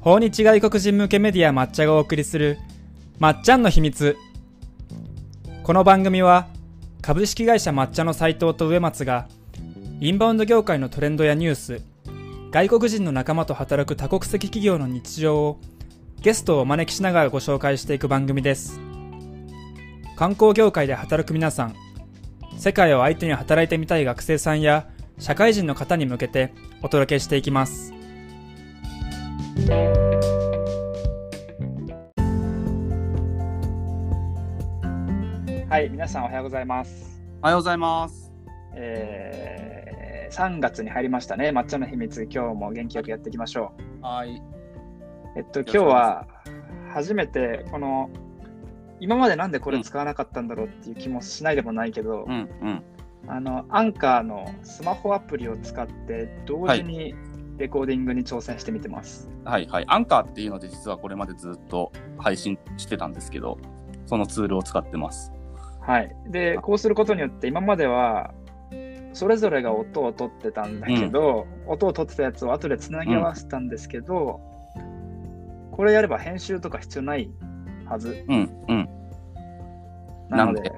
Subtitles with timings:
[0.00, 2.58] 訪日外国人向けメディア抹茶がお送りする
[3.18, 4.16] まっちゃんの秘密。
[5.62, 6.48] この番組は
[7.02, 9.28] 株式会社抹茶の斉藤と植松が
[10.00, 11.82] インバウンド業界のトレンドやニュース
[12.50, 15.60] 外国人の仲間と働く多国籍企業の日常を
[16.22, 18.80] ゲストをお招きしながらご紹介していく番組です。
[20.16, 21.74] 観光業界で働く皆さん
[22.56, 27.99] 世界を相手に働いてみたい学生さんや社会人の方に向けてお届けしていきます。
[35.68, 38.30] はい皆さんおはようございますおはようございます。
[38.74, 43.72] えー、3月に入りましたね抹茶の秘密今日も元気よくやっていきましょ
[44.02, 44.30] はい。
[44.30, 44.42] う
[45.36, 46.26] えっと今日は
[46.92, 48.10] 初めてこの
[49.00, 52.82] 今までなんでこれ使わなかったんだろうっていう気もしないでもないけど、うんうん。
[53.26, 57.14] あのアンカーのスマホアプリを使って同時に
[57.60, 59.28] レコーディングに挑戦してみてます。
[59.44, 59.84] はいはい。
[59.86, 63.58] アンカーっていうので実はこれまでずっと配信してたんですけど、
[64.06, 65.30] そのツールを使ってます。
[65.80, 66.10] はい。
[66.28, 68.32] で、こうすることによって今までは
[69.12, 74.40] それぞれが音を取ってたんだけど、音を取ってたやつを後でつなぎ合わせたんですけど、
[75.72, 77.30] これやれば編集とか必要ない
[77.84, 78.24] はず。
[78.26, 78.88] うんうん。
[80.30, 80.72] なので、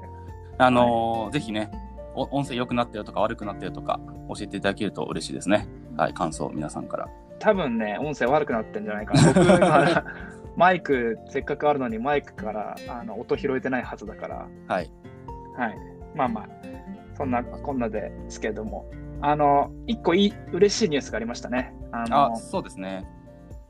[0.57, 1.71] あのーぜひね、
[2.13, 5.67] お音声良くなったよとか悪くなったよとか教えていただけると嬉しいですね。
[5.97, 6.13] はい。
[6.13, 7.07] 感想皆さんから。
[7.39, 9.33] 多分ね、音声悪くなってんじゃないかな。
[9.33, 10.05] 僕今
[10.55, 14.47] マイクせっかくあるのにマイクからあの音拾えてないはずだから。
[14.67, 14.91] はい。
[15.57, 15.77] はい。
[16.15, 16.47] まあまあ、
[17.15, 18.85] そんなこんなですけれども、
[19.21, 21.73] あの、一個いい、嬉しいニュースがありましたね。
[21.91, 23.05] あの、あ、そうですね。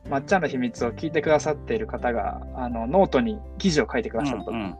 [0.10, 4.52] MATCHAの秘密を聞いてくださっている方が、あの、ノートに記事を書いてくださったと。
[4.52, 4.76] うんうん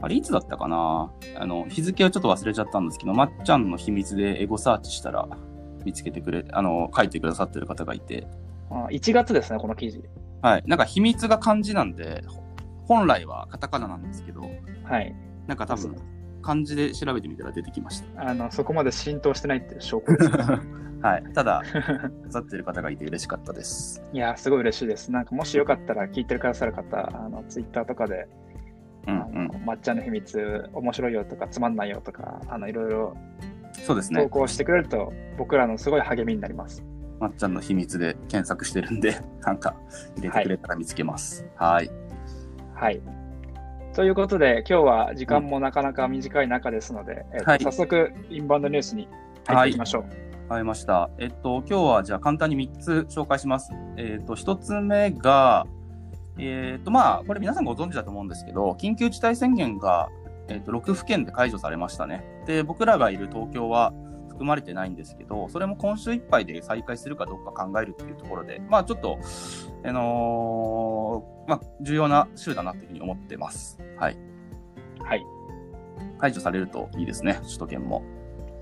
[0.00, 1.12] あれいつだったかな？
[1.36, 5.28] あの、日付をちょっと忘れちゃったんですけど、まっちゃんの秘密でエゴサーチしたら
[5.84, 8.26] 見つけてくれ、あの、書いてくださってる方がいて、
[8.70, 10.02] あ1月ですね、この記事。
[10.40, 10.64] はい。
[10.66, 12.24] なんか秘密が漢字なんで、
[12.86, 14.42] 本来はカタカナなんですけど、
[14.84, 15.14] はい。
[15.46, 15.96] なんか多分、
[16.42, 20.36] 漢字で調べてみたら出てきましあの、そこまで浸透してないっていう証拠です、ね。
[20.38, 21.08] た。
[21.08, 21.24] はい。
[21.32, 24.02] ただ、くださってる方がいて嬉しかったです。
[24.12, 25.10] いや、すごい嬉しいです。
[25.12, 28.28] なんか、もしよかったら聞いてくださる方、あの、ツイッターとかで、
[29.06, 33.51] うんあのまっちゃんの秘密、面白いよとか、つまんないよとか、あの、いろいろうん。
[33.82, 34.22] そうですね。
[34.22, 36.84] 投稿してくれると、僕らのすごい励みになります。
[37.18, 39.74] まっちゃんの秘密で検索してるんで、 なんか
[40.16, 41.46] 入れてくれたら見つけます。
[41.56, 41.90] はい。
[42.74, 43.00] はい。
[43.94, 49.08] ということで、今日は時間もなかなか短い中ですので、えっとはい早速、インバウンドニュースに
[49.46, 50.02] 入っていきましょう。
[50.02, 50.08] わ
[50.56, 51.10] かりました。
[51.18, 53.72] えっと、今日はじゃあ簡単に3つ紹介します。
[53.96, 55.66] えっと、1つ目が、
[56.38, 60.08] えっと、まあ、これ皆さんご存知だと思うんですけど、緊急事態宣言が、
[60.52, 62.24] えっと、6府県で解除されましたね。
[62.46, 63.92] で、僕らがいる東京は
[64.28, 69.18] 含まれてないんですけど、それも今週いっぱいで再開するかどうか考えるっていうところで、まあ、ちょっと、
[69.84, 73.78] あのーまあ、重要な週だなっていうふうに思ってます。
[73.96, 74.16] はい。
[75.02, 75.26] はい。
[76.18, 78.02] 解除されるといいですね、首都圏も。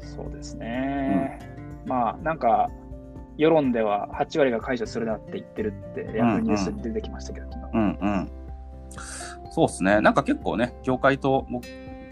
[0.00, 1.38] そうですね。
[1.86, 2.70] まあ、なんか、
[3.36, 7.78] 世論では8割が解除するなって言ってるって、ヤフーニュースに出てきましたけど、昨日。
[7.78, 8.30] うんうん。
[9.50, 10.00] そうですね。
[10.00, 11.66] なんか結構ね、業界と、僕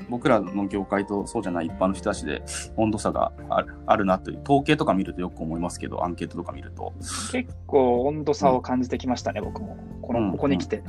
[0.08, 2.42] 僕らの業界とそうじゃない一般の人たちで
[2.76, 6.92] 温度差があるあるなという、統計とか見るとよく思いますけど、アンケートとか見ると。
[7.32, 9.76] 結構温度差を感じてきましたね、僕も。
[10.02, 10.82] この、うんここに来て。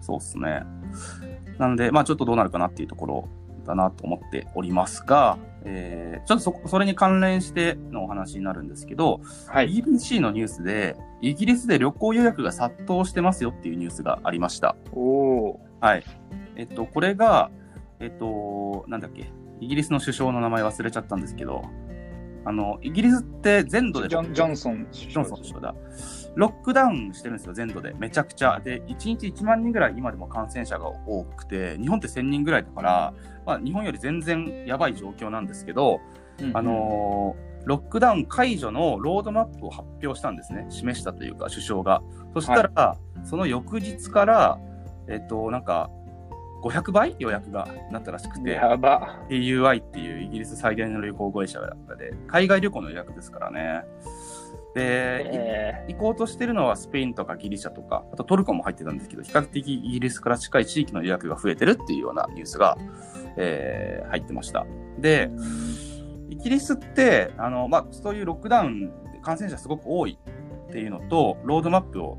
[0.00, 0.62] そうですね。
[1.58, 3.28] なので、まあちょっとどうなるかなっていうところ
[3.64, 9.68] だなと思っておりますが、えー、ちょっとそそれに関連してのお話になるんですけど、はい。
[9.68, 14.76] BBC のニュースで、イギリスで旅行予約が殺到してますよっていうニュースがありました。
[14.92, 16.04] おおはい。
[16.56, 17.50] えっと、これが、
[18.00, 19.30] えっと、なんだっけ、
[19.60, 21.62] イギリスの首相の名前忘れちゃったんですけど、
[22.44, 25.74] あの、イギリスって全土で、ジョンジョンソン首ジョンソン首相だ。
[26.34, 27.94] ロックダウンしてるんですよ、全土で。
[27.98, 28.60] めちゃくちゃ。
[28.60, 33.14] で、1日1万人ぐらい今でも感染者が多くて、日本って1000人ぐらいだから、
[33.44, 36.00] まあ、日本より全然やばい状況なんですけど、
[36.40, 40.66] うんあのーロックダウン解除のロードマップを発表したんですね。
[40.70, 42.02] 示したというか、首相が。
[42.32, 44.58] そしたら、その翌日から、
[45.08, 45.90] えっと、なんか、
[46.62, 48.58] 500倍予約がなったらしくて。
[49.30, 53.84] AUI っていうイギリス最大の旅行会社で、海外旅行の予約ですからね。
[54.74, 62.76] で、え行こうとしてるのはスペインとかギリシャとか、あとトルコも入ってたんですけど、比較的イギリスから近い地域の予約が増えてるっていうようなニュースが、
[63.36, 64.66] えー入ってました。
[64.98, 65.30] で、
[66.30, 70.18] イギリスって、あの、まあ、そういうロックダウンで感染者すごく多い
[70.68, 72.18] っていうのと、ロードマップを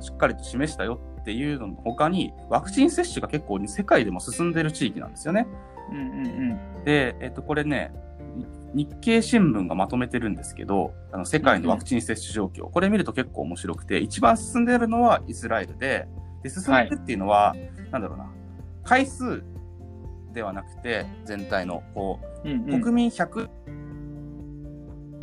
[0.00, 5.48] しっかりと示したよっていうのの他に、ワクチン接種が結構世界でも進んでる地域なんですよね。
[5.90, 6.84] うんうんうん。
[6.84, 7.92] で、えっと、これね、
[8.74, 16.06] 日経新聞がまとめてるんですけど、あの世界のワクチン接種状況、これ見ると結構面白くて、一番進んでるのはイスラエルで、
[16.44, 17.56] で進んでるっていうのは、
[17.90, 18.30] なんだろうな、
[18.84, 19.42] 回数
[20.32, 23.48] ではなくて、全体の、こう、うんうん国民100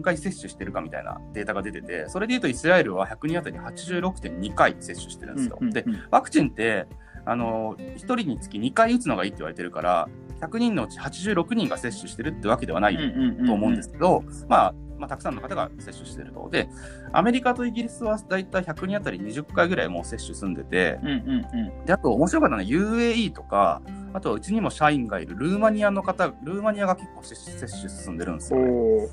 [0.02, 5.58] 回接種してるかみたいなデータが出てて、それで言うとイスラエルは100人当たり86.2回接種してるんですよ。
[5.60, 6.88] うんうんで、ワクチンって、
[7.26, 10.10] あの、1人につき2回打つのがいいって言われてるから、
[10.42, 12.98] 100人のうち86人が接種してるってわけではない
[13.46, 16.50] と思うんですけど、まあ、まあ、たくさんの方が接種してると。
[16.50, 16.70] で、
[17.12, 23.82] アメリカとイギリスはだいたい100人当たり20回ぐらいもう接種済んでて、うんうんうんで、あと面白かったのは UAE とか、
[24.14, 29.08] あとはうちにも社員がいるルーマニアの方、ルーマニアが結構接種接種進んでるんですよ、ね。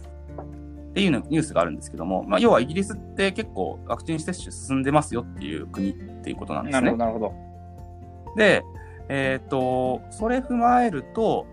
[0.91, 7.05] っていうのニュースがあるんですけども、まあ、要はイギリスって結構ワクチン接種進んでますよっていう国っていうことなんですねなるほど、。
[7.05, 8.37] なるほど。
[8.37, 8.65] で、
[9.09, 11.47] えっ、と、それ踏まえると、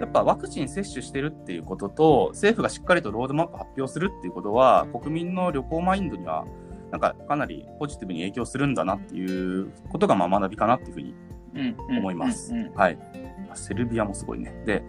[0.00, 6.44] やっぱワクチン接種してるっていうことと、政府がしっかりとロードマップ発表するっていうことは、国民の旅行マインドには、
[6.90, 11.14] なんかかなりポジティブに影響するんだなっていうことがまあ学びかなっていうふうに
[11.98, 12.52] 思います。
[12.74, 12.98] はい。
[13.54, 14.52] セルビアもすごいね。
[14.64, 14.84] で、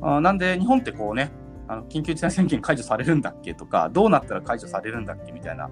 [0.00, 1.30] あーなんで日本ってこうね、
[1.70, 5.70] あの緊急事態宣言解除されるんだっけとか、どうなったら解除されるんだっけみたいな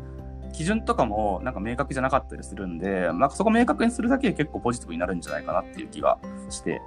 [0.53, 6.19] 基準とかもなんか明確じゃなかったりするんで、なんかそこ明確にするだけで結構ポジティブになるんじゃないかなっていう気が
[6.51, 6.81] して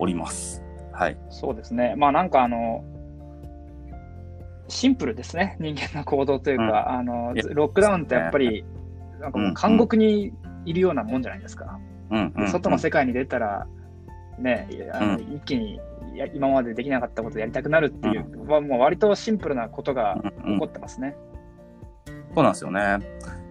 [0.00, 0.60] おります。
[0.92, 1.16] はい。
[1.30, 1.94] そうですね。
[1.96, 2.84] まあなんかあの、
[4.66, 8.64] シンプルですね、人間の行動というか、あのいやロックダウンってやっぱり、
[9.20, 10.32] なんかもう監獄に
[10.64, 11.78] いるようなもんじゃないですか。
[12.10, 12.48] うん、うん。
[12.48, 13.68] 外の世界に出たら、
[14.40, 15.82] ね、あのう一気にや
[16.26, 21.16] 今までできなかったことやりたくなるっていう、まあもう割とシンプルなことがうんうん起こってますね。
[22.34, 22.98] そうなんですよね。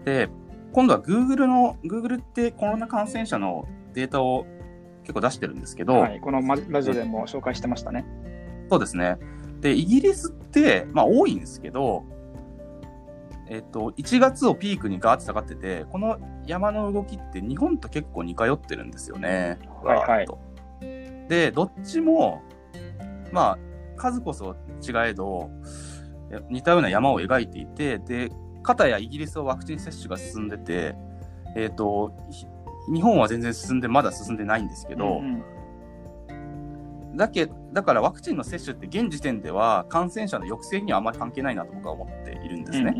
[0.06, 0.30] で、
[0.74, 4.46] 今度は Google の、Google ってコロナ感染者のデータを
[5.02, 8.06] 結構出してるんですけど、はい、このまラジオでも紹介してましたね。
[8.70, 9.18] そうですね。
[9.62, 12.04] で、イギリスって、まあ多いんですけど、
[13.50, 19.58] えっと、1月をピークにガーッて下がってて、この山の動きって日本と結構似通ってるんですよね。
[19.84, 20.28] はいはい
[21.28, 22.42] で、どっちも、
[23.32, 23.58] まあ、
[23.96, 25.50] 数こそ違えど、
[26.30, 28.30] や似たような山を描いていて、で、
[28.64, 30.96] 片やイギリスはワクチン接種が進んでて、
[31.56, 32.46] えっ、と、ひ
[32.94, 35.44] 日本は全然進んで、まだ進んでないんですけど、うん
[37.18, 42.94] だけだからワクチンの接種って現時点では感染者の抑制にはあまり関係ないなと僕は思っているんですね。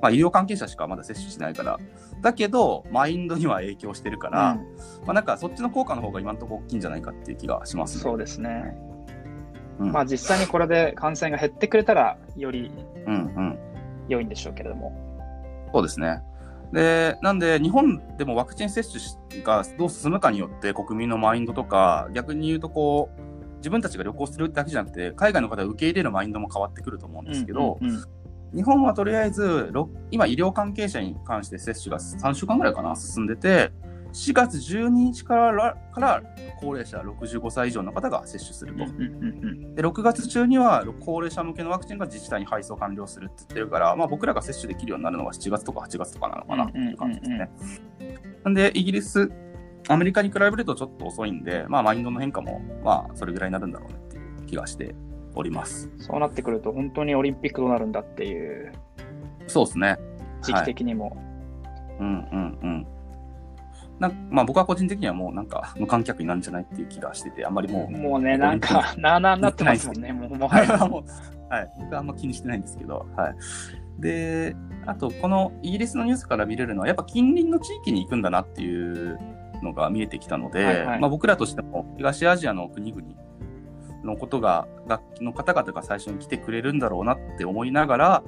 [0.00, 1.78] まあ、医療関係者しかまだ接種してないから。
[2.22, 4.58] だけど、マインドには影響してるから、うん
[5.06, 8.02] まあ、なんかそっちの効果の方が今のところ大きいんじゃないかっていう気がしますね。
[8.02, 8.76] そうですね。
[9.78, 12.70] うんまあ実際にこれで感染が減ってくれたら、より
[13.06, 13.58] うんうん。
[14.08, 14.92] 良いんでしょうけれども。
[15.72, 16.22] そうですね。
[16.72, 18.82] で、なんで、日本でもワクチン接
[19.30, 28.04] 種がどう進むかによって国民のマインドとか、逆に言うとこう、自分たちが旅行するだけじゃなくて、海外の方を受け入れるマインドも変わってくると思うんですけど、うんうんうん
[28.54, 33.72] 日本はとりあえず、ろ今、医療関係者に関して接種が3週間ぐらいかな、進んでて、
[34.12, 36.22] 4月12日からから
[36.60, 38.84] 高齢者65歳以上の方が接種すると。
[39.74, 47.50] で、6月中には高齢者向けのワクチンが自治体に配送完了するって言ってるから、まあ、僕らが接種できるようになるのは7月とか8月とかなのかなっていう感じですね。
[48.44, 49.30] なんで、イギリス、
[49.88, 54.94] アメリカに比べるとちょっと遅いんで、まあ、マインドの変化も、まあ、それぐらいになるんだろうねっていう気がして
[55.34, 55.90] おります。
[55.98, 58.72] そうなってくると、本当にオリンピックどうなるんだっていう、
[59.46, 59.98] そうですね。
[60.42, 61.16] 時期的にも。
[62.00, 62.86] うんうんうん。
[63.98, 70.76] なんまあ僕は個人的にはもうなんか無観客になるんじゃないっていう気がしてて、あんまりもう、もうね、なんか、なあなあになってますもんね、もうもはや。
[70.86, 71.04] もう
[71.52, 73.34] はい、僕はあんま気にしてないんですけど、はい。
[73.98, 74.54] で、
[74.86, 79.18] あと、このイギリスのニュースから見れるのは、やっぱ近隣の地域に行くんだなっていう
[79.62, 83.02] のが見えてきたので、はいはいまあ僕らとしても東アジアの国々
[84.04, 88.22] のことが、楽器の方々が最初に来てくれるんだろうなって思いながら、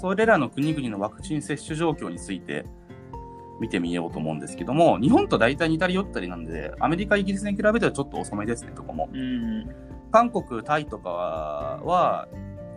[0.00, 2.64] それらの国々のワクチン接種状況について
[3.62, 9.08] 見てみようと思うんですけども、日本と大体似たり寄ったりなんで、アメリカ、イギリスに比べてはちょっと遅めですね、とこも。
[9.12, 9.68] うん。
[10.10, 12.28] 韓国、タイとかは、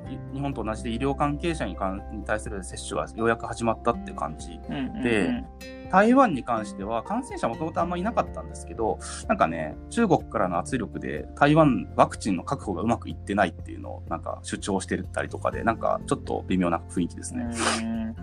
[0.08, 4.60] い日本と同じで医療関係者に関に対する接種がようやく始まったって感じ。
[5.02, 5.44] で
[5.92, 17.48] 台湾に関しては感染者もともとあんまりいなかったんですけど、なんかね、中国からの圧力で台湾ワクチンの確保がうまくいってないっていうのをなんか主張してたりとかで、なんかちょっと微妙な雰囲気ですね。
[17.82, 18.16] うん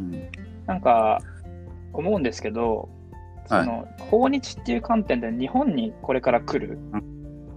[0.00, 0.30] うん
[0.66, 1.20] なんか、
[1.98, 2.88] 思うんですけど、
[3.46, 6.78] その、訪日っていう観点で日本にこれから来る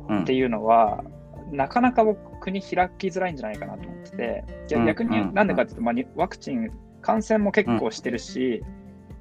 [0.10, 0.24] うん。
[0.24, 1.04] っていうのは、
[1.52, 5.34] なかなか僕、国開きづらいんじゃないかなと思ってて、逆にうん。
[5.34, 8.64] なんでかっていうと、まあに、ワクチン、感染も結構してるし、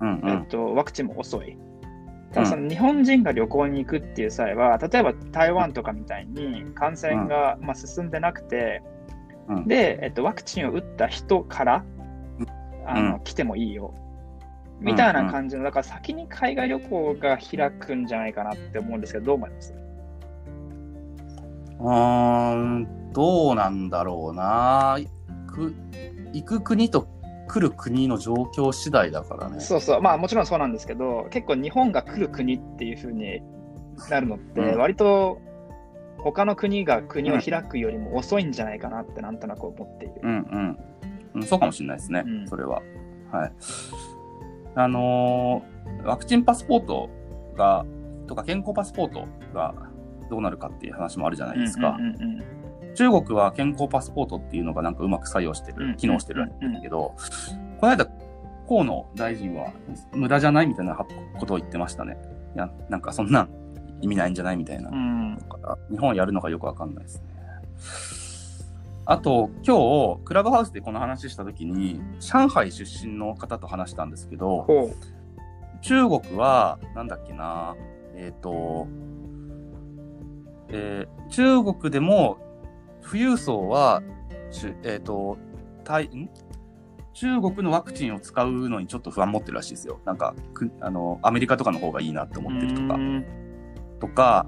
[0.01, 0.21] うん。
[0.21, 0.29] うん。
[0.29, 1.57] えっと、ワクチンも遅い。
[2.33, 8.83] ただその日本人が旅行に行くっていう際は、例えば台湾とかみたいに感染がまあ進んでなくて、
[9.49, 9.67] うん。
[9.67, 11.85] で、えっと、ワクチンを打った人から、
[12.87, 13.21] あのうん。
[13.25, 13.95] 来てもいいよ。
[14.81, 19.75] みたいな感じの、だから先に海外旅行が開くんじゃないかなって思うんですけど、どう思います？
[21.81, 24.99] うーん、どうなんだろうな。
[25.47, 25.75] く
[26.33, 27.09] 行く国と
[27.49, 29.61] 来る国の状況次第だからね。
[29.61, 33.43] そうそう、まあもちろんそうなんですけど、結構日本が来る国っていう風に
[34.11, 35.41] なるのって、うん割と
[36.19, 40.15] 他の国が国を開くよりも遅いんじゃないかなってなんとなく思っている。
[40.23, 40.79] うんうん
[41.35, 41.43] うん。
[41.45, 42.83] そうかもしれないですね、うんそれは。
[43.31, 43.53] はい。
[44.79, 47.11] あのーワクチンパスポート
[47.57, 47.85] が、
[48.29, 49.75] とか健康パスポートが
[50.31, 51.97] どうなるかっていう話もあるじゃないですか。
[51.99, 52.45] うんうんうん
[52.95, 57.15] 中国は健康パスポートっていうのがなんかうまく作用してうんる、機能してるんだけど、
[57.79, 58.09] この間、
[58.69, 59.73] 河野大臣は
[60.13, 62.17] 無駄じゃないみたいなことを言ってましたね。
[62.57, 63.51] いや、なんかそんなん
[64.01, 64.91] 意味ないんじゃないみたいな。
[64.91, 65.39] うん
[65.91, 67.23] 日本やるのかよくわかんないですね。
[69.11, 74.91] あと、今日、クラブハウスでこの話したときに、上海出身の方と話したんですけど、ほ
[75.81, 77.75] 中国は、なんだっけな、
[78.15, 78.87] えっ、と、
[80.69, 82.37] えー中国でも
[83.03, 84.03] 富裕層は、
[84.83, 85.38] えっ、と、
[85.85, 86.29] タイ、ん？
[87.15, 90.00] 中国のワクチンを使うのにちょっと不安持ってるらしいですよ。
[90.05, 92.41] なんか、くあの、アメリカとかの方がいいなってう。
[92.41, 92.99] 思ってるとかう。
[92.99, 93.25] ん
[94.00, 94.47] とか、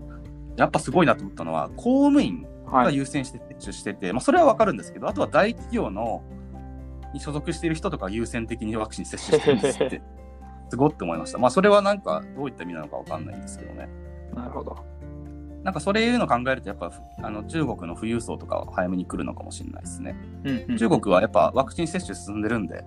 [0.58, 2.49] やっぱすごいなと思ったのは、公務員はい。
[2.70, 6.22] が優先して接種してて、まあそれはわかるんですけど、あとは大企業の
[7.12, 10.02] に所属している人とか優先的にワクチン接種してるんですって。
[10.70, 11.38] すごって思いました。
[11.38, 13.88] まあそれはなんかどういった意味なのかわかんないんですけどね。
[14.34, 14.76] なるほど。
[15.64, 20.14] なんかそれいうの考えるとやっぱあの中国の富裕層とかは早めに来るのかもしれないですね。
[20.44, 22.84] うんうん中国はやっぱワクチン接種進んでるんで、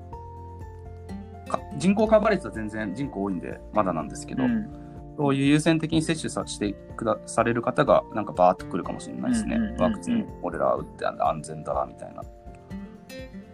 [1.50, 4.83] か人口カバー率は全然人口多いんでまだなんですけど、うん
[5.18, 9.56] そういう優先的に接種さしてくだされる方がなんかバーッと来るかもしれないですね。
[9.56, 12.24] うんうんうんうんワクチン俺ら打って安全だみたいな。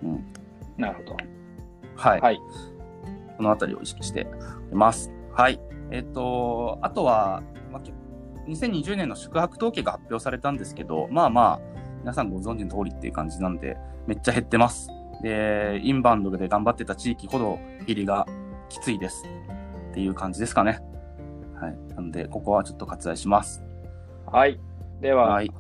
[0.04, 0.26] うん。
[0.78, 1.18] なるほど。
[1.96, 2.22] はい。
[2.22, 2.40] はい。
[3.38, 4.28] このあたりを意識して
[4.72, 5.12] います。
[5.34, 5.60] はい。
[5.92, 7.92] えっ、と、あとは、まあ、き
[8.48, 11.60] 2020年の宿泊統計が発表されたんですけど、まあまあ、
[12.00, 14.90] 皆さんご存知の通りっていう感じなんで、めっちゃ減ってます。
[15.22, 18.26] で、インバウンドで頑張ってた地域ほど、入りが
[18.70, 19.26] きついです。
[19.92, 20.82] っていう感じですかね。
[21.60, 21.78] はい。
[21.96, 23.64] なんで、ここはちょっと割愛します。
[24.26, 24.60] はい。
[25.02, 25.52] では、はい。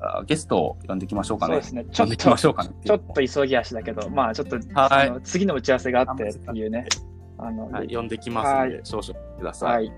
[0.00, 1.54] あゲストを呼んでいきましょうかね。
[1.54, 1.84] そうですね。
[1.84, 2.70] ちょっと、呼んでいきましょうかね。
[2.84, 6.86] ちょっと急ぎ足だけど、まあちょっと、はいあの次の打ち合わせがあってっていうね。
[7.38, 9.72] あの、はい、呼んできますので、少々ください。
[9.72, 9.92] はい。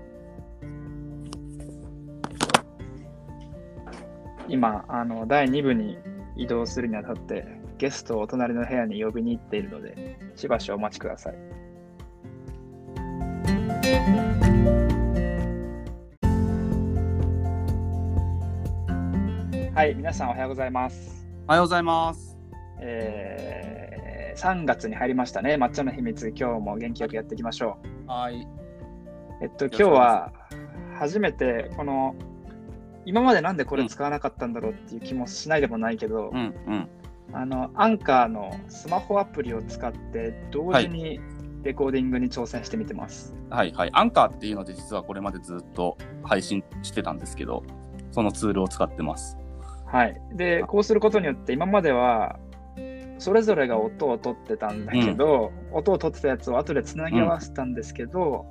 [4.47, 5.97] 今、あの、第2部に
[6.35, 7.47] 移動するにあたって、
[7.77, 11.54] ゲストをお隣の部屋に呼びに行っているので、しばしお待ちください。
[19.85, 21.27] はい、皆さんおはようございます。
[21.47, 22.35] おはようございます。
[22.81, 25.57] えー、3月に入りましたね。
[25.57, 27.77] 抹茶の秘密、今日も元気よくやっていきましょ
[28.07, 28.09] う。
[28.09, 28.47] はい。
[29.43, 30.33] えっと、今日は
[30.97, 32.15] 初めてこの
[33.05, 36.89] 今までなんでこれ使わなかったんだろうっていう気もしないでもないけど、うん、うん。
[37.33, 41.19] あのアンカーのスマホアプリを使って同時に
[41.61, 43.35] レコーディングに挑戦してみてます。
[43.51, 43.91] はいはい。
[43.93, 47.63] アンカーっていうので実はこれまでずっと配信してたんですけど、
[48.09, 49.37] そのツールを使ってます。
[49.85, 50.21] はい。
[50.33, 52.39] で、こうすることによって今までは
[53.17, 58.45] それぞれが音を取ってたんだけど、音を取ってたやつを後でつなぎ合わせたんですけど、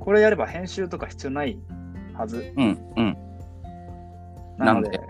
[0.00, 1.58] これやれば編集とか必要ない
[2.14, 2.52] はず。
[2.56, 3.16] うん、うん。
[4.58, 5.00] なので、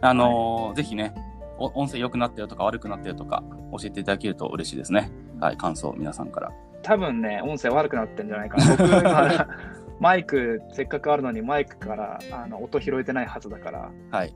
[0.00, 1.14] あのーぜひね、
[1.58, 5.10] お音声良くなったよとか悪くなったよとか教えていただけると嬉しいですね。
[5.40, 6.52] はい、感想皆さんから。
[6.82, 8.76] 多分ね、音声悪くなってんじゃないかな。
[8.76, 9.48] 僕今
[10.00, 14.34] マイク、せっかくあるのにマイクからあの音拾えてないはずだから、はい。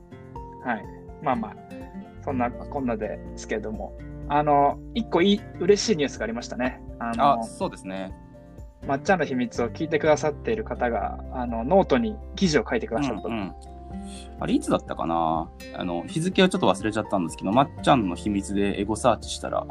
[0.64, 0.84] はい。
[1.22, 1.56] まあまあ、
[2.24, 3.96] そんなこんなですけれども、
[4.28, 6.80] あの、一個いい、嬉しいニュースがありましたね。
[6.98, 8.12] あの、あ、そうですね。
[8.86, 13.28] MATCHAの秘密を聞いてくださっている方が、あの、ノートに記事を書いてくださった。
[13.28, 13.54] うんうん
[14.38, 15.50] あれ、いつだったかな？
[15.74, 19.66] あの、日付をちょっと忘れちゃったんですけど、 MATCHAの秘密でエゴサーチしたら、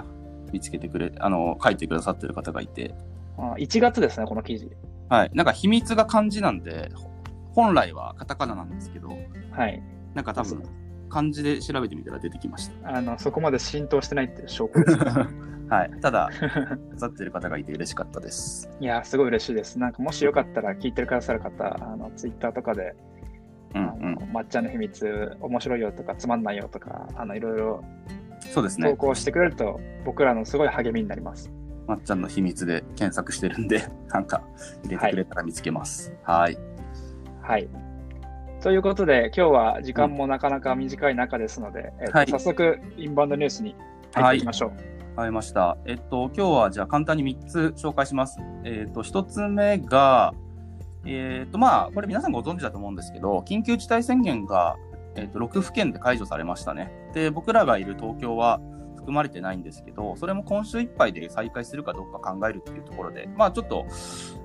[0.51, 2.93] 見つけてくれ、あの、書いてくださってる方がいて、
[3.37, 4.69] あ1月ですね、この記事。
[5.09, 5.31] はい。
[5.33, 7.09] なんか秘密が漢字なんで、ほ
[7.53, 9.09] 本来はカタカナなんですけど、
[9.51, 9.81] はい。
[10.13, 10.63] なんか多分、
[11.09, 12.95] 漢字で調べてみたら出てきました。
[12.95, 14.97] あの、そこまで浸透してないっていう証拠です。
[15.69, 15.91] はい。
[16.01, 16.29] ただ、
[16.99, 18.69] くってる方がいて嬉しかったです。
[18.79, 19.77] いや、すごい嬉しいです。
[19.77, 22.95] なんか、もしよかったら聞いてくださる方、あの、ツイッターとかで、
[23.75, 27.83] うんあの抹茶の秘密、面白いよとか、つまんないよとか、あの、いろいろ
[28.43, 28.51] うん。
[28.51, 28.89] そうですね。
[28.89, 31.51] 投稿してくれると、僕らのすごい励みになります。
[31.89, 34.43] まっちゃんの秘密で検索してるんで、 なんか
[34.83, 36.13] 入れてくれたら見つけます。
[36.23, 36.57] はい。
[37.41, 37.67] はい。
[38.61, 43.75] ということで、今日は時間もなかなか短い中ですので、えっとはい早速、インバウンドニュースに
[44.13, 44.69] 入っていきましょう。
[45.15, 45.77] わかりました。
[45.85, 48.39] えっと、今日はじゃあ簡単に3つ紹介します。
[48.63, 50.33] えっと、1つ目が、
[51.05, 54.77] えっと、まあ、これ皆さんご存知だと思うんですけど、緊急事態宣言が、
[55.15, 56.91] えっと、6府県で解除されましたね。
[57.13, 58.61] で、僕らがいる東京は
[58.99, 63.85] 含まれてないんですけど、それも今週いっぱいで再開するかどうか考えるっていうところで、まあ、ちょっと、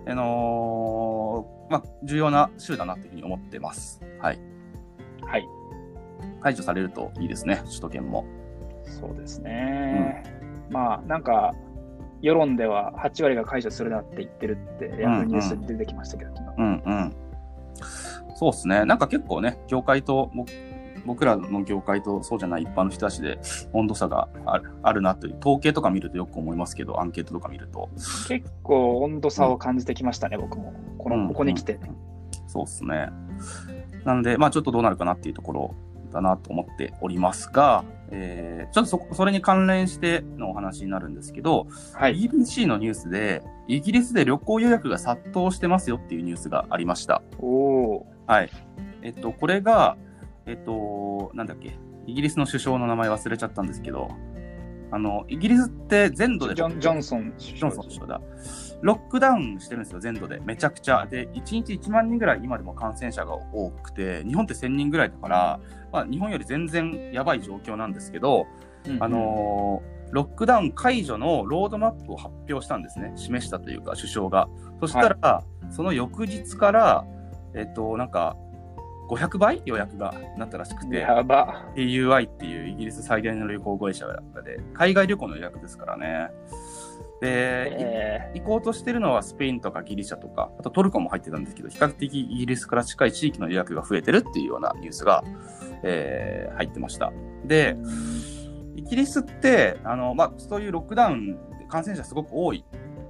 [0.06, 4.00] あのーまあ、重要な週だなっていうふうに思ってます。
[4.20, 4.40] はい。
[5.22, 5.48] はい。
[6.40, 8.24] 解除されるといいですね、首都圏も。
[8.84, 10.22] そうですね。
[10.70, 11.54] まあ、なんか、
[12.22, 16.54] 世論では8割が解除するなって言ってるって、ヤフーニュースで出てきましたけど、昨日。
[16.58, 17.16] うんうん。
[18.36, 18.84] そうですね。
[18.84, 20.50] なんか結構ね、業界と、僕
[21.06, 23.38] 僕らの業界とそうじゃない一般の人たちで
[23.72, 27.88] 温度差があるあるなという、統計とか見るとよく思いますけど、アンケートとか見ると。
[28.28, 30.72] 結構温度差を感じてきましたね、僕も。
[30.98, 31.78] この、うんここに来て。
[32.46, 33.10] そうですね。
[34.04, 35.74] なので、まあちょっとどうなるかなっていうところ
[36.12, 42.16] だなと思っておりますが、えー、ちょっとそ、それに関連してのお話になるんですけど、はい。
[42.16, 47.22] BBC のニュースで、イギリスで旅行予約が殺到してますよっていうニュースがありました。
[47.38, 48.50] おおはい。
[49.02, 49.96] えっと、これが、
[50.46, 54.10] えっと、なんだっけ、イギリスの首相の名前忘れちゃったんですけど、
[54.90, 58.20] あの、イギリスって全土で、ジョンジョンソン首ジョンソン首相だ。
[58.82, 60.40] ロックダウンしてるんですよ、全土で。
[60.44, 61.06] めちゃくちゃ。
[61.06, 65.60] で、1日1万人ぐらい今でも感染者が多くて、日本って1000人ぐらいだから、
[65.90, 68.46] まあ、日本より全然やばい状況なんですけど、
[69.00, 73.12] あ、のーロックダウン解除のロードマップを発表したんですね。
[73.16, 74.48] 示したというか、首相が。
[74.78, 77.04] そしたら、その翌日から、
[77.52, 78.36] えっと、なんか、
[79.08, 79.62] 500倍？
[79.64, 81.66] 予約がなったらしくて、やば。
[81.76, 86.30] AUI っていうイギリス最大の旅行会社で、海外旅行の予約ですからね。
[87.20, 95.22] で、え行こうとしてるのはスペインとかギリシャとか、あとトルコも入ってたんですけど、比較的イギリスから近い地域の予約が増えてるっていうようなニュースが、
[95.82, 97.12] えー入ってました。
[97.44, 97.76] ーで、
[98.76, 102.64] イギリスって、あの、まあ、そういうロックダウンで感染者すごく多い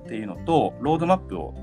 [0.04, 1.54] っていうのと、ロードマップを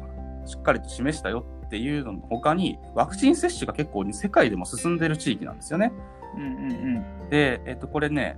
[0.45, 5.93] しっかりと示したよっていうのの他に、ワクチン接種が結構世界でも進んでる地域なんですよね。
[6.35, 8.37] うんうんで、えっと、これね、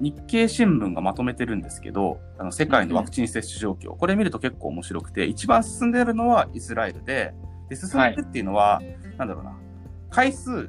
[0.00, 7.32] 日経新聞がまとめてるんですけど、あの世界のワクチン接種状況、これ見ると結構面白くて、一番進んでるのはイスラエルで、
[7.70, 8.82] で進んでるっていうのは、
[9.16, 9.56] なんだろうな、
[10.10, 10.68] 回数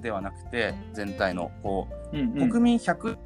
[0.00, 2.20] ではなくて、全体の、こうん。
[2.20, 3.16] うんう、国民100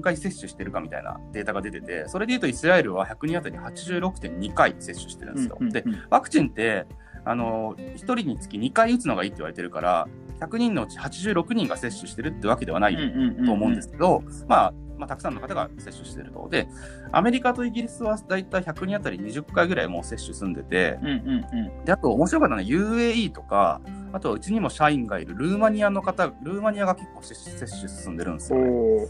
[0.00, 5.58] 回接種してるかみたいなデータが出てて、それで言うとイスラエルは100人当たり86.2回接種してるんですよ。
[5.60, 6.86] で、ワクチンって、
[7.24, 10.08] あの、1人につき2回打つのがいいって言われてるから、
[10.40, 12.96] 100人のうち86人が接種してるってわけではない
[13.44, 16.48] と思うんですけど、まあ、まあ、たくさんの方が接種してると。
[16.48, 16.68] で、
[17.10, 21.84] アメリカとイギリスはだいたい100人当たり20回ぐらいもう接種済んでて、うんうんうん。
[21.84, 23.80] で、あと面白かったのは UAE とか、
[24.12, 29.06] あとうちにも社員がいるルーマニアの方、ルーマニアが結構接種接種進んでるんですよ、ね。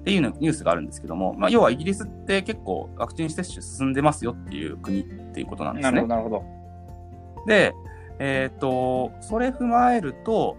[0.00, 6.14] っていうのニュースがあるんですけども、まあ、要はイギリスって結構ワクチン接種進んでますよっていう国っていうことなんですねなるほど、。
[6.14, 7.46] なるほど。
[7.46, 7.74] で、
[8.18, 10.56] えっ、と、それ踏まえると、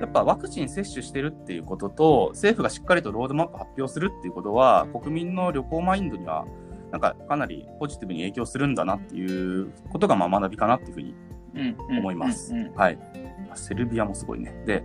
[0.00, 6.44] やっぱワクチン接種してるっていうことと、政府がしっかりとロードマップ発表するっていうことは、国民の旅行マインドには、
[6.90, 11.14] なんかかなりポジティブに影響するんだなっていうことがまあ学びかなっていうふうに
[11.98, 12.52] 思います。
[12.76, 12.98] はい。
[13.54, 14.52] セルビアもすごいね。
[14.66, 14.84] で、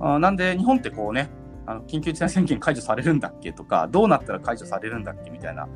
[0.00, 1.30] あーなんで日本ってこうね、
[1.68, 5.68] あの緊急事態宣言解除されるんだっけとか、どうなったら解除されるんだっけみたいな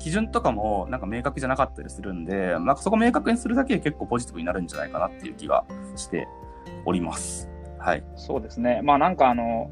[0.00, 5.64] 基準とかもなんか明確じゃなかったりするんで、なんかそこ明確にするだけで結構ポジティブになるんじゃないかなっていう気が
[5.96, 6.26] して
[6.86, 7.50] おります。
[7.78, 8.04] はい。
[8.16, 8.80] そうですね。
[8.82, 9.70] まあなんかあの、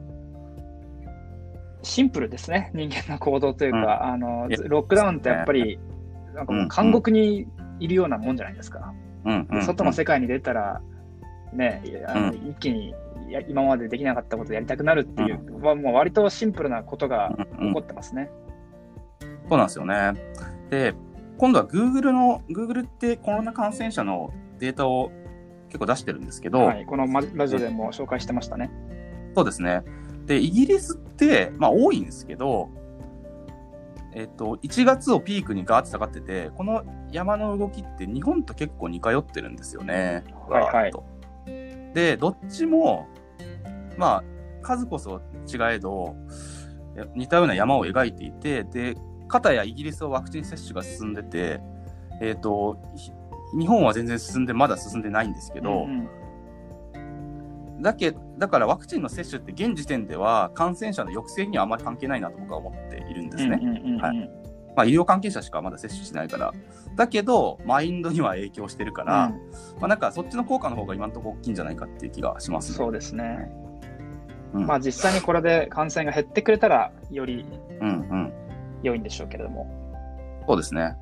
[1.82, 2.70] シンプルですね。
[2.74, 5.80] 人間の行動というか、あのいや、ロックダウンってやっぱり、
[6.34, 7.46] なんかもう監獄に
[7.80, 8.92] いるようなもんじゃないですか。
[9.24, 9.62] うん、うん。
[9.64, 10.82] 外の世界に出たら、
[11.52, 12.94] ね、あのう一気に
[13.32, 18.30] や今までできなかったことをやりたくなるっていう、まあもう割とシンプルなことがうんうん起こってますね。
[19.48, 20.12] そうなんですよね。
[20.70, 20.94] で、
[21.38, 25.10] 今度は Google の、Google ってコロナ感染者のデータを
[25.68, 28.70] 結構出してるんですけど、はい、このまラジオでも紹介してましたね。
[29.34, 29.82] そうですね。
[30.26, 32.70] で、イギリスって、まあ多いんですけど、
[34.14, 40.24] えっと、1月をピークにガーッて下がってて、この山の動きって日本と結構似通ってるんですよね。
[40.48, 41.11] はいはい
[41.94, 43.06] で、どっちも、
[43.96, 44.24] まあ、
[44.62, 46.16] 数こそ違えど、
[46.94, 48.96] や似たような山を描いていて、で、
[49.28, 51.60] 片やイギリスはワクチン接種が進んでて、
[52.20, 53.12] えっ、と、ひ
[53.58, 56.08] 日本は全然進んで、まだ進んでないんですけど、うん
[57.82, 63.58] だけだからワクチンの接種って現時点では感染者の抑制にはあまり関係ないなと僕は思っているんですね。
[63.60, 64.00] うんうんうんうん。
[64.00, 64.30] はい
[64.76, 66.52] まあ、医療関係者しかまだ接種しないから。
[66.96, 69.32] だけど、マインドには影響してるから、
[69.80, 72.76] まあ、なんかそっちの効果の方が今のところ大きいんじゃないかっていう気がしますね。
[72.76, 73.50] そうですね。
[74.54, 77.46] うんまあ実際にこれで感染が減ってくれたらより
[77.80, 78.32] うんうん。
[78.82, 79.66] 良いんでしょうけれども。
[80.46, 80.96] そうですね。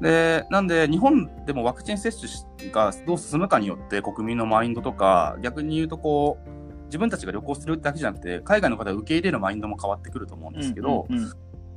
[0.00, 2.14] で、なんで、日本でもワクチン接
[2.58, 11.32] 種がどう進むかによって、国民のマインドとか、逆に言うと、こう、自分たちが旅行するだけじゃなくて、海外の方を受け入れるマインドも変わってくると思うんですけど、うんうんうん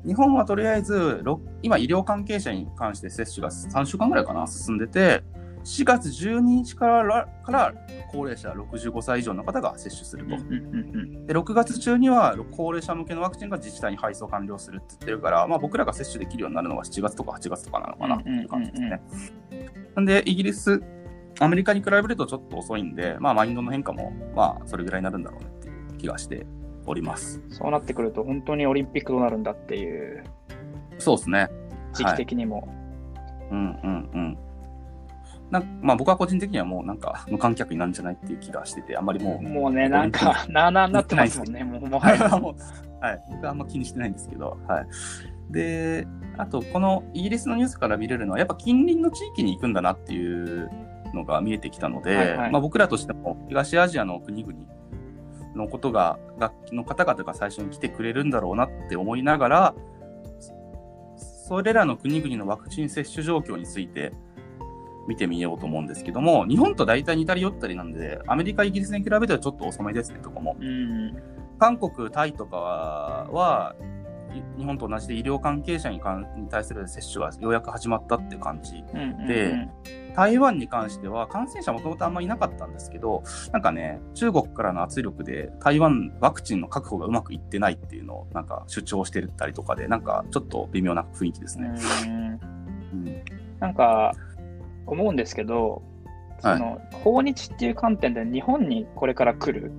[0.05, 5.23] 日本はとりあえず、ろ今、医療関係者に関して接種が3週間ぐらいかな、進んでて、
[5.63, 7.73] 4月12日からから
[8.11, 10.37] 高齢者65歳以上の方が接種すると。
[11.27, 19.01] で、6月中には高齢者向けのワクチンが自治体に配送完了するって言ってるから、まあ、僕らが接種できるようになるのは7月とか8月とかなのかなっていう感じですね。
[19.95, 20.81] なんで、イギリス、
[21.39, 26.45] アメリカに比べるとちょっと遅いんで、まあ、マインドの変化も、まあ、それぐらいになるんだろうねっていう気がして
[26.89, 27.41] おります。
[27.49, 30.23] そうなってくると本当にオリンピックどうなるんだっていう
[30.97, 31.49] そうですね。
[31.93, 32.67] 時期的にも。
[33.51, 34.37] うんうんうん。
[35.49, 42.37] なんまあ、僕は個人的にはもうなんか無観客になるんじゃないっていう気がしてて、あんまりもう、もうね、なんか、 なあなあになってますもんね、もうもはや。
[42.37, 42.55] もう
[43.03, 44.87] はい、僕はあんま気にしてないんですけど、はい。
[45.51, 46.05] で、
[46.37, 50.69] あと、このイギリスのニュースから見れるのは、やっぱ近隣の地域に行くんだなっていう
[51.15, 54.53] のが見えてきたので、はいはいまあ、僕らとしても東アジアの国々
[55.59, 59.75] のことが、楽器の方々が最初に来てくれるんだろうなって思いながら、
[61.47, 64.11] それらの国々のワクチン接種状況について
[65.07, 70.55] 見てみようと思うんですけども、日本と大体似たり寄ったりなんで、アメリカ、イギリスに比べてはちょっと遅めですね、とこも。
[70.59, 71.15] うん。
[71.57, 73.98] 韓国、タイとかは、い
[74.57, 78.83] 日本と同じで医療関係者に関に対する接種がようやく始まったっていう感じ。
[78.93, 79.69] うんうんうんで
[80.15, 91.71] 台湾に関しては感染者もともとあんまりいなかったんですけど、なんかね、中国からの圧力で台湾ワクチンの確保がうまくいってないっていうのをなんか主張してたりとかで、なんかちょっと微妙な雰囲気ですね。
[92.05, 92.39] うん
[92.91, 93.23] うん。
[93.59, 94.13] なんか、
[94.85, 95.83] 思うんですけど、
[96.39, 99.71] その、訪日っていう観点で日本にこれから来る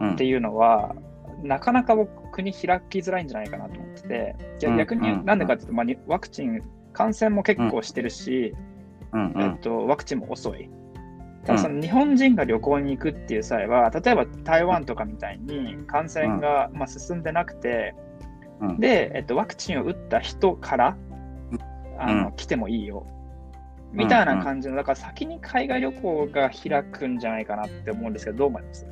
[0.00, 0.94] うんっていうのは、
[1.42, 6.62] なかなか僕、国開きづらいんじゃないかなと思ってて、逆にうんなんでかっていうと、まあに、ワクチン、
[6.92, 8.54] 感染も結構してるし、
[9.12, 9.42] うんうん。
[9.42, 10.70] えっと、ワクチンも遅い。
[11.44, 17.94] ただその日本人が旅行に行くっていう際は、例えば台湾とかみたいに感染がまあ進んでなくて、
[18.60, 18.78] うん。
[18.78, 20.96] で、えっと、ワクチンを打った人から
[21.98, 22.32] あの、うん。
[22.36, 23.06] 来てもいいよ。
[23.92, 28.86] みたいな感じの、だから先に海外旅行が開くんじゃないかなって思うんですけど、どう思います？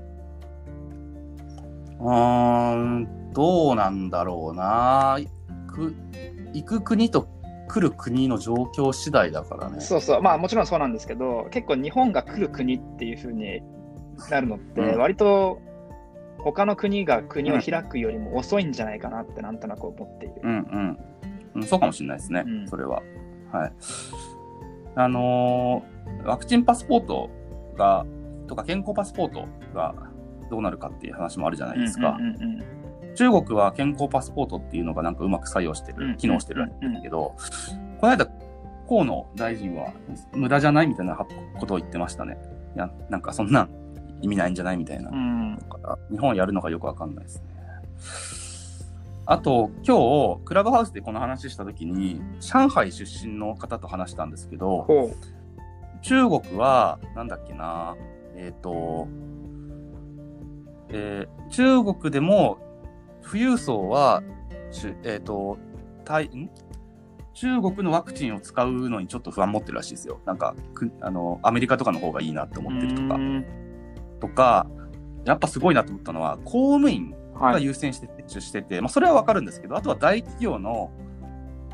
[2.01, 5.17] うーん、どうなんだろうな。
[5.69, 5.95] く
[6.53, 7.29] 行く国と
[7.69, 9.81] 来る国の状況次第だからね。
[9.81, 13.63] そうそう、まあもちろんそうなんですけど、結構日本が来る国っていう風に
[14.29, 15.61] なるのって、うん割と
[16.39, 20.35] 他の国が国を開くよりも遅いんじゃないかなってなんとなく思っている。
[20.43, 20.99] うんうん
[21.55, 21.63] うん。
[21.63, 23.03] そうかもしれないですね、うんそれは。
[23.53, 23.73] はい。
[24.97, 27.31] あのーワクチンパスポート
[27.77, 28.05] が、
[28.49, 29.95] とか健康パスポートが
[30.51, 32.17] どうなるかっていう話もあるじゃないですか。
[32.19, 32.79] うんうんうん
[33.19, 37.35] 中国は健康パスポートっていうのがなんかうまく作用してうんる、機能してるんだけど、
[38.01, 38.29] この間、
[38.89, 39.93] 河野大臣は
[40.37, 42.39] 無駄じゃないみたいなことを言ってましたね。
[42.77, 43.71] いや、なんかそんなん
[44.23, 45.11] 意味ないんじゃないみたいな。
[46.13, 47.43] 日本やるのかよくわかんないですね。
[49.27, 55.11] あと、今日、クラブハウスでこの話したときに、上海出身の方と話したんですけど、ほ
[56.03, 57.97] 中国は、なんだっけな、
[58.37, 59.09] えっ、と、
[60.91, 62.68] えー中国でも、
[63.29, 64.23] 富裕層は、
[65.05, 65.59] えっ、と、
[67.35, 70.21] 中国のワクチンを使うのにちょっと不安持ってるらしいですよ。
[70.25, 72.61] なんか、くあの、アメリカとかの方がいいなってう。
[72.61, 73.19] 思ってるとかう。
[73.19, 73.45] ん
[74.21, 74.67] とか、
[75.25, 77.53] やっぱすごいなと思ったのは、公務員はい。
[77.55, 80.91] が優先して接種してて、まあそれはわかるんですけど、あとは大企業の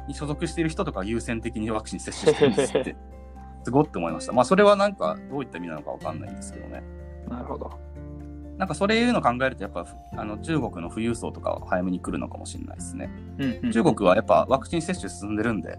[0.07, 2.97] に所属している人とか優先的にワクチン接種してるんですって、
[3.65, 4.33] すごって思いました。
[4.33, 6.83] まあそれはなんかどういった意味なのかわかんないんですけどね。
[7.29, 7.71] なるほど。
[8.59, 9.87] なんかそれいうの考えると、やっぱ
[10.17, 13.11] あの中国の富裕層とかは早めに来るのかもしれないですね。
[13.39, 15.79] うんうん中国はやっぱワクチン接種進んでるんで、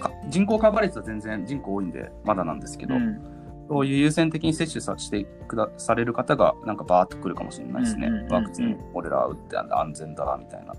[0.00, 3.34] か人口カバー率は全然人口多いんで、まだなんですけど、うん
[3.68, 8.08] そういう優先的に接種さしてくだされる方が、なんかバーっと来るかもしれないですね。
[8.08, 10.74] うんうんうんうんワクチン、俺ら打って安全だ、みたいな。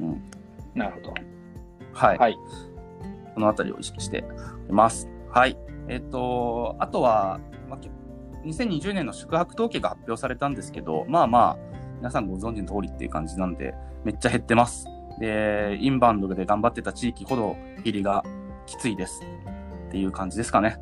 [0.00, 0.22] うん。
[0.74, 1.14] なるほど。
[1.94, 2.18] はい。
[2.18, 2.38] はい。
[3.34, 4.24] このあたりを意識して
[4.68, 5.08] います。
[5.30, 5.56] はい。
[5.88, 7.88] えっ、と、あとは、まあ、き
[8.46, 11.56] 2020年の宿泊統計が発表されたんですけど、まあまあ、
[11.98, 14.86] 皆さんご存知の通りっていう感じなんで、めっちゃ減ってます。
[15.18, 18.24] で、インバウンドで頑張ってた地域ほど入りが
[18.66, 19.22] きついです。
[19.88, 20.78] っていう感じですかね。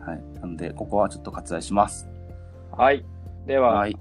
[0.00, 0.40] はい。
[0.40, 2.08] なんで、ここはちょっと割愛します。
[2.70, 3.04] はい。
[3.46, 3.96] では、はい、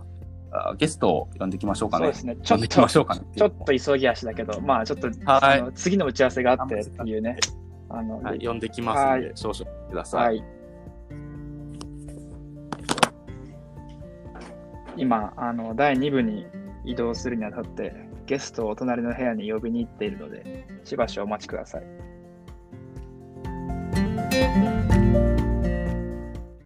[0.77, 2.05] ゲストを呼んでいきましょうかね。
[2.05, 2.35] そうですね。
[2.43, 7.37] ちょっと、きましょうかねちょっと急ぎ足だけど、まあちょっと、はい、の次の打ち合わせがあってっていうね。
[7.89, 10.23] あの、はい、呼んできますので、少々ください。
[10.23, 10.62] はい
[14.97, 16.45] 今あの第2部に
[16.85, 17.93] 移動するにあたって
[18.25, 22.12] ゲストをお隣の部屋に呼びに行っているのでしばしお待ちください。